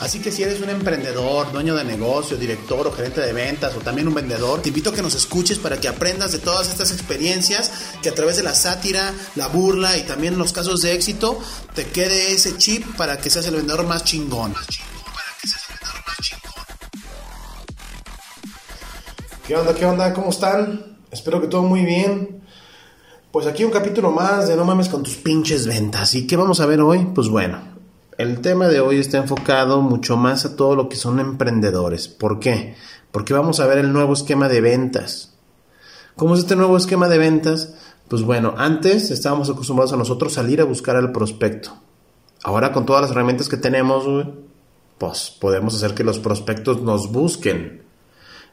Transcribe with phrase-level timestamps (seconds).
[0.00, 3.80] Así que si eres un emprendedor, dueño de negocio, director o gerente de ventas o
[3.80, 6.90] también un vendedor, te invito a que nos escuches para que aprendas de todas estas
[6.90, 7.70] experiencias
[8.02, 11.38] que a través de la sátira, la burla y también los casos de éxito
[11.74, 14.54] te quede ese chip para que seas el vendedor más chingón.
[19.46, 19.74] ¿Qué onda?
[19.74, 20.12] ¿Qué onda?
[20.12, 20.96] ¿Cómo están?
[21.10, 22.42] Espero que todo muy bien.
[23.30, 26.14] Pues aquí un capítulo más de No mames con tus pinches ventas.
[26.14, 27.06] ¿Y qué vamos a ver hoy?
[27.14, 27.71] Pues bueno,
[28.22, 32.06] el tema de hoy está enfocado mucho más a todo lo que son emprendedores.
[32.06, 32.76] ¿Por qué?
[33.10, 35.34] Porque vamos a ver el nuevo esquema de ventas.
[36.16, 37.74] ¿Cómo es este nuevo esquema de ventas?
[38.06, 41.76] Pues bueno, antes estábamos acostumbrados a nosotros salir a buscar al prospecto.
[42.44, 44.04] Ahora con todas las herramientas que tenemos,
[44.98, 47.82] pues podemos hacer que los prospectos nos busquen.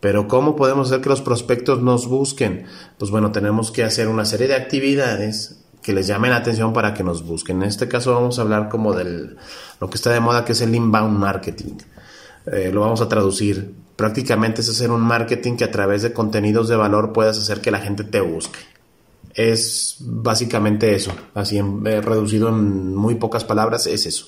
[0.00, 2.64] Pero ¿cómo podemos hacer que los prospectos nos busquen?
[2.98, 6.94] Pues bueno, tenemos que hacer una serie de actividades que les llamen la atención para
[6.94, 7.62] que nos busquen.
[7.62, 9.36] En este caso vamos a hablar como del
[9.80, 11.78] lo que está de moda que es el inbound marketing.
[12.46, 13.74] Eh, lo vamos a traducir.
[13.96, 17.70] Prácticamente es hacer un marketing que a través de contenidos de valor puedas hacer que
[17.70, 18.58] la gente te busque.
[19.34, 24.26] Es básicamente eso, así eh, reducido en muy pocas palabras, es eso.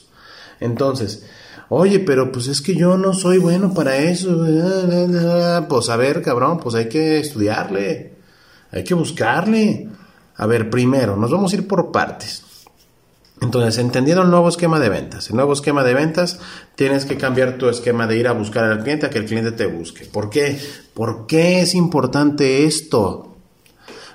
[0.60, 1.26] Entonces,
[1.70, 4.46] oye, pero pues es que yo no soy bueno para eso.
[5.68, 8.14] Pues a ver, cabrón, pues hay que estudiarle,
[8.70, 9.88] hay que buscarle.
[10.36, 12.44] A ver, primero, nos vamos a ir por partes.
[13.42, 15.28] Entonces, entendiendo el nuevo esquema de ventas.
[15.28, 16.38] El nuevo esquema de ventas,
[16.76, 19.50] tienes que cambiar tu esquema de ir a buscar al cliente a que el cliente
[19.50, 20.04] te busque.
[20.04, 20.60] ¿Por qué?
[20.94, 23.34] ¿Por qué es importante esto?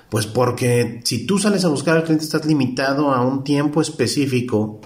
[0.08, 4.80] Pues porque si tú sales a buscar al cliente estás limitado a un tiempo específico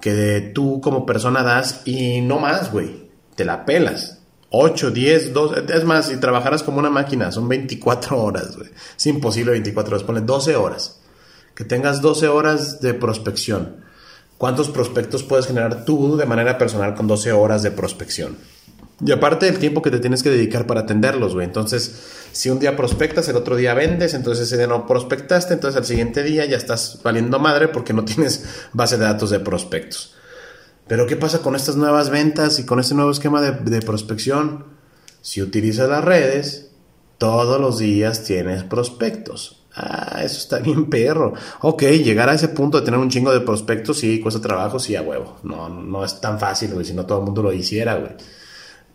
[0.00, 3.06] que tú como persona das y no más, güey.
[3.36, 4.15] Te la pelas.
[4.50, 8.56] 8, 10, 2, es más, si trabajaras como una máquina, son 24 horas.
[8.96, 11.00] Es imposible 24 horas, ponle 12 horas.
[11.54, 13.84] Que tengas 12 horas de prospección.
[14.38, 18.36] ¿Cuántos prospectos puedes generar tú de manera personal con 12 horas de prospección?
[19.04, 21.46] Y aparte del tiempo que te tienes que dedicar para atenderlos, güey.
[21.46, 22.02] Entonces,
[22.32, 25.84] si un día prospectas, el otro día vendes, entonces ese día no prospectaste, entonces al
[25.84, 30.15] siguiente día ya estás valiendo madre porque no tienes base de datos de prospectos.
[30.86, 34.64] Pero ¿qué pasa con estas nuevas ventas y con este nuevo esquema de, de prospección?
[35.20, 36.70] Si utilizas las redes,
[37.18, 39.64] todos los días tienes prospectos.
[39.74, 41.34] Ah, eso está bien perro.
[41.60, 44.96] Ok, llegar a ese punto de tener un chingo de prospectos, sí, cuesta trabajo, sí,
[44.96, 45.38] a huevo.
[45.42, 48.12] No, no es tan fácil, güey, si no todo el mundo lo hiciera, güey.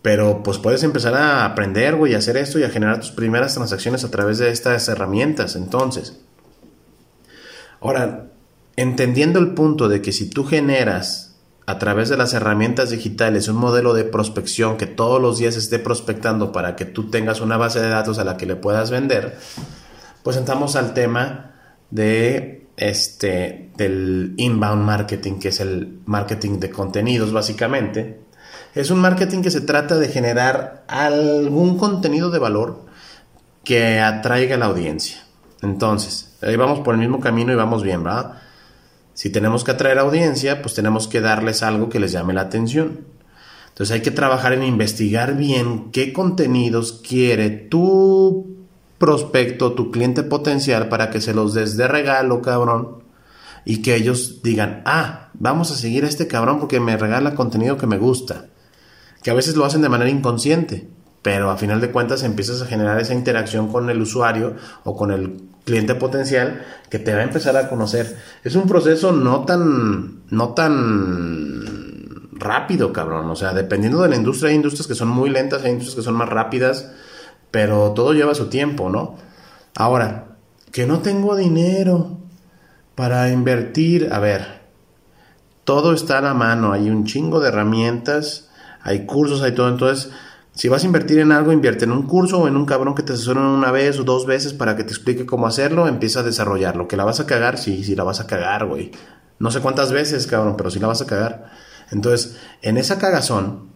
[0.02, 3.54] Pero pues puedes empezar a aprender, güey, a hacer esto y a generar tus primeras
[3.54, 5.56] transacciones a través de estas herramientas.
[5.56, 6.20] Entonces,
[7.80, 8.32] ahora,
[8.76, 11.31] entendiendo el punto de que si tú generas
[11.72, 15.80] a través de las herramientas digitales un modelo de prospección que todos los días esté
[15.80, 19.38] prospectando para que tú tengas una base de datos a la que le puedas vender,
[20.24, 21.56] pues entramos al tema
[21.90, 28.22] de este del inbound marketing, que es el marketing de contenidos básicamente
[28.74, 32.86] es un marketing que se trata de generar algún contenido de valor
[33.64, 35.24] que atraiga a la audiencia.
[35.62, 38.38] Entonces, ahí vamos por el mismo camino y vamos bien, ¿verdad?
[39.14, 43.06] Si tenemos que atraer audiencia, pues tenemos que darles algo que les llame la atención.
[43.70, 48.58] Entonces hay que trabajar en investigar bien qué contenidos quiere tu
[48.98, 53.04] prospecto, tu cliente potencial, para que se los des de regalo, cabrón,
[53.66, 57.78] y que ellos digan, ah, vamos a seguir a este cabrón porque me regala contenido
[57.78, 58.46] que me gusta
[59.22, 60.90] que a veces lo hacen de manera inconsciente,
[61.22, 65.12] pero a final de cuentas empiezas a generar esa interacción con el usuario o con
[65.12, 68.18] el cliente potencial que te va a empezar a conocer.
[68.44, 73.30] Es un proceso no tan, no tan rápido, cabrón.
[73.30, 76.04] O sea, dependiendo de la industria, hay industrias que son muy lentas, hay industrias que
[76.04, 76.92] son más rápidas,
[77.52, 79.16] pero todo lleva su tiempo, ¿no?
[79.76, 80.38] Ahora,
[80.72, 82.18] que no tengo dinero
[82.96, 84.62] para invertir, a ver,
[85.64, 88.50] todo está a la mano, hay un chingo de herramientas
[88.84, 89.70] hay cursos, hay todo.
[89.70, 90.12] Entonces,
[90.54, 93.04] si vas a invertir en algo, invierte en un curso o en un cabrón que
[93.04, 96.24] te asesoren una vez o dos veces para que te explique cómo hacerlo, empieza a
[96.24, 96.88] desarrollarlo.
[96.88, 98.92] Que la vas a cagar, sí, sí la vas a cagar, güey.
[99.40, 101.52] No sé cuántas veces, cabrón, pero sí la vas a cagar.
[101.90, 103.70] Entonces, en esa cagazón,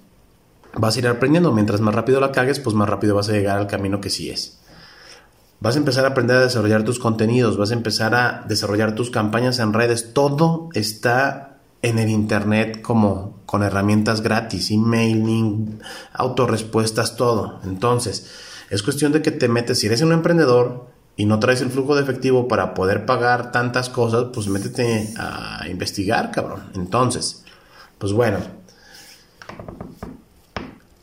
[0.73, 1.53] vas a ir aprendiendo.
[1.53, 4.29] Mientras más rápido la cagues, pues más rápido vas a llegar al camino que sí
[4.29, 4.59] es.
[5.61, 9.09] Vas a empezar a aprender a desarrollar tus contenidos, vas a empezar a desarrollar tus
[9.09, 10.13] campañas en redes.
[10.13, 11.54] Todo está
[11.85, 15.79] en el Internet como con herramientas gratis, emailing,
[16.13, 17.59] autorrespuestas, todo.
[17.63, 18.31] Entonces,
[18.69, 20.87] es cuestión de que te metes, si eres un emprendedor,
[21.17, 25.65] y no traes el flujo de efectivo para poder pagar tantas cosas, pues métete a
[25.69, 26.63] investigar, cabrón.
[26.75, 27.45] Entonces,
[27.97, 28.39] pues bueno,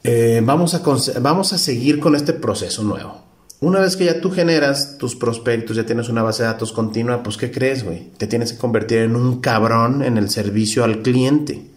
[0.04, 0.82] eh, vamos, a
[1.20, 3.21] vamos a seguir con este proceso nuevo.
[3.62, 7.22] Una vez que ya tú generas tus prospectos, ya tienes una base de datos continua,
[7.22, 8.10] pues ¿qué crees, güey?
[8.16, 11.70] Te tienes que convertir en un cabrón en el servicio al cliente.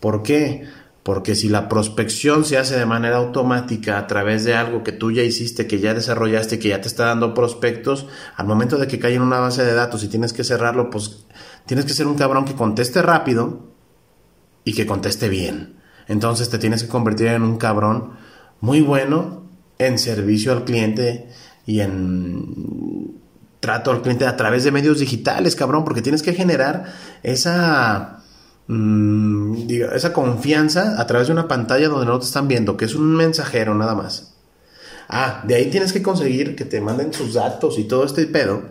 [0.00, 0.66] ¿Por qué?
[1.04, 5.12] Porque si la prospección se hace de manera automática a través de algo que tú
[5.12, 8.98] ya hiciste, que ya desarrollaste, que ya te está dando prospectos, al momento de que
[8.98, 11.26] cae en una base de datos y tienes que cerrarlo, pues
[11.64, 13.68] tienes que ser un cabrón que conteste rápido
[14.64, 15.76] y que conteste bien.
[16.08, 18.14] Entonces te tienes que convertir en un cabrón
[18.60, 19.43] muy bueno
[19.86, 21.28] en servicio al cliente
[21.66, 23.14] y en
[23.60, 26.92] trato al cliente a través de medios digitales, cabrón, porque tienes que generar
[27.22, 28.22] esa,
[28.66, 32.94] mm, esa confianza a través de una pantalla donde no te están viendo, que es
[32.94, 34.34] un mensajero nada más.
[35.08, 38.62] Ah, de ahí tienes que conseguir que te manden sus datos y todo este pedo.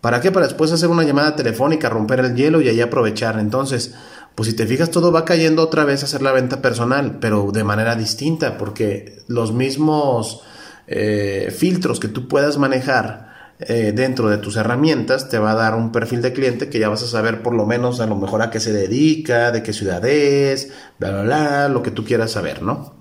[0.00, 0.30] ¿Para qué?
[0.30, 3.38] Para después hacer una llamada telefónica, romper el hielo y ahí aprovechar.
[3.40, 3.94] Entonces,
[4.38, 7.50] pues si te fijas, todo va cayendo otra vez a hacer la venta personal, pero
[7.50, 10.42] de manera distinta, porque los mismos
[10.86, 15.74] eh, filtros que tú puedas manejar eh, dentro de tus herramientas te va a dar
[15.74, 18.40] un perfil de cliente que ya vas a saber por lo menos a lo mejor
[18.40, 20.70] a qué se dedica, de qué ciudad es,
[21.00, 22.94] bla, bla, bla, lo que tú quieras saber, ¿no?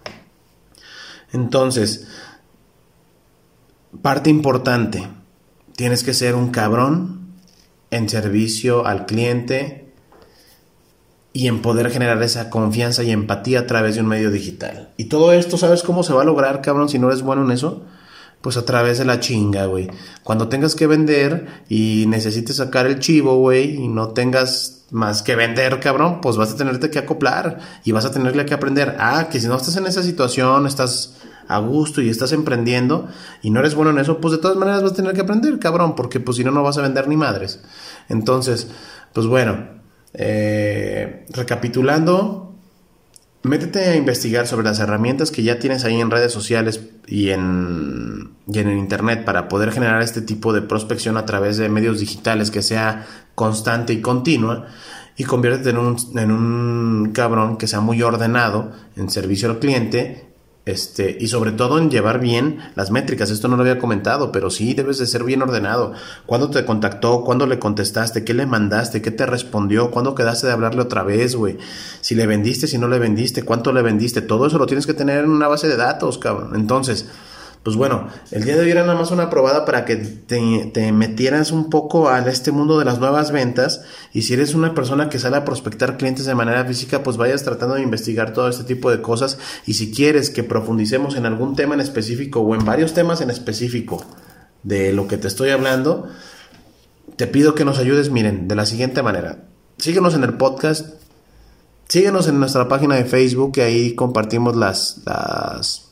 [1.34, 2.08] Entonces,
[4.02, 5.08] parte importante,
[5.76, 7.36] tienes que ser un cabrón
[7.92, 9.87] en servicio al cliente
[11.38, 14.90] y en poder generar esa confianza y empatía a través de un medio digital.
[14.98, 17.52] Y todo esto, ¿sabes cómo se va a lograr, cabrón, si no eres bueno en
[17.52, 17.84] eso?
[18.42, 19.88] Pues a través de la chinga, güey.
[20.24, 25.36] Cuando tengas que vender y necesites sacar el chivo, güey, y no tengas más que
[25.36, 28.96] vender, cabrón, pues vas a tenerte que acoplar y vas a tenerle que aprender.
[28.98, 31.18] Ah, que si no estás en esa situación, estás
[31.48, 33.10] a gusto y estás emprendiendo
[33.44, 35.60] y no eres bueno en eso, pues de todas maneras vas a tener que aprender,
[35.60, 37.60] cabrón, porque pues si no, no vas a vender ni madres.
[38.10, 38.70] Entonces,
[39.14, 39.77] pues bueno,
[40.14, 42.54] eh, recapitulando,
[43.44, 48.32] métete a investigar sobre las herramientas que ya tienes ahí en redes sociales y en,
[48.48, 52.52] y en internet para poder generar este tipo de prospección a través de medios digitales
[52.52, 53.06] que sea
[53.36, 54.68] constante y continua
[55.16, 60.27] y conviértete en un, en un cabrón que sea muy ordenado en servicio al cliente
[60.68, 63.32] este, y sobre todo en llevar bien las métricas.
[63.32, 65.94] Esto no lo había comentado, pero sí debes de ser bien ordenado.
[66.26, 67.24] ¿Cuándo te contactó?
[67.24, 68.26] ¿Cuándo le contestaste?
[68.26, 69.02] ¿Qué le mandaste?
[69.02, 69.92] ¿Qué te respondió?
[69.92, 71.58] ¿Cuándo quedaste de hablarle otra vez, güey?
[72.02, 74.22] Si le vendiste, si no le vendiste, ¿cuánto le vendiste?
[74.22, 76.52] Todo eso lo tienes que tener en una base de datos, cabrón.
[76.56, 77.08] Entonces,
[77.64, 81.52] pues bueno, el día de hoy era nada más una probada para que te, metieras
[81.52, 83.82] un poco a este mundo de las nuevas ventas
[84.14, 87.44] y si eres una persona que sale a prospectar clientes de manera física, pues vayas
[87.44, 91.56] tratando de investigar todo este tipo de cosas y si quieres que profundicemos en algún
[91.56, 94.02] tema en específico o en varios temas en específico
[94.64, 96.08] de lo que te estoy hablando,
[97.18, 99.46] te pido que nos ayudes, miren, de la siguiente manera.
[99.78, 101.02] Síguenos en el podcast,
[101.88, 105.87] síguenos en nuestra página de Facebook, que ahí compartimos las, las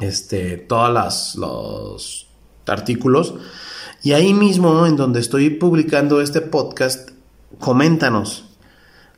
[0.00, 2.28] este, todos los
[2.66, 3.34] artículos.
[4.02, 7.10] Y ahí mismo, en donde estoy publicando este podcast,
[7.58, 8.44] coméntanos.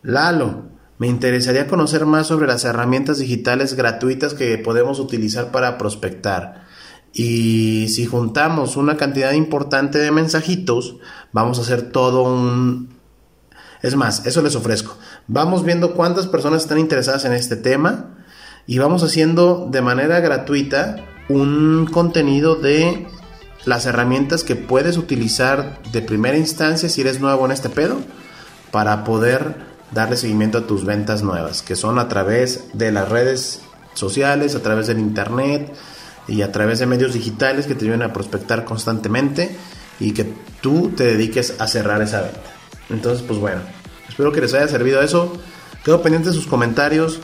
[0.02, 0.64] Lalo,
[0.98, 6.66] me interesaría conocer más sobre las herramientas digitales gratuitas que podemos utilizar para prospectar.
[7.12, 10.96] Y si juntamos una cantidad importante de mensajitos,
[11.32, 12.90] vamos a hacer todo un...
[13.82, 14.96] Es más, eso les ofrezco.
[15.26, 18.19] Vamos viendo cuántas personas están interesadas en este tema
[18.66, 23.06] y vamos haciendo de manera gratuita un contenido de
[23.64, 27.98] las herramientas que puedes utilizar de primera instancia si eres nuevo en este pedo
[28.70, 29.54] para poder
[29.92, 33.60] darle seguimiento a tus ventas nuevas, que son a través de las redes
[33.94, 35.72] sociales, a través del internet
[36.28, 39.56] y a través de medios digitales que te ayuden a prospectar constantemente
[39.98, 42.40] y que tú te dediques a cerrar esa venta.
[42.88, 43.60] Entonces, pues bueno,
[44.08, 45.32] espero que les haya servido eso.
[45.84, 47.20] Quedo pendiente de sus comentarios.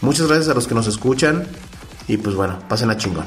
[0.00, 1.46] Muchas gracias a los que nos escuchan
[2.06, 3.26] y pues bueno, pasen a chingón.